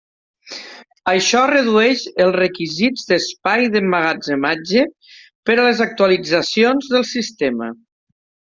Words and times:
Això 1.11 1.41
redueix 1.51 2.05
els 2.25 2.37
requisits 2.37 3.03
d'espai 3.11 3.69
d'emmagatzematge 3.75 4.87
per 5.51 5.59
a 5.59 5.69
les 5.69 5.85
actualitzacions 5.89 6.93
del 6.97 7.09
sistema. 7.15 7.73